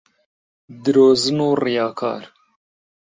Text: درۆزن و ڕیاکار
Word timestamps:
درۆزن 0.83 1.37
و 1.47 1.49
ڕیاکار 1.63 2.23